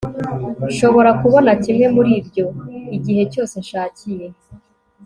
[0.69, 2.45] nshobora kubona kimwe muri ibyo
[2.95, 4.27] igihe cyose nshakiye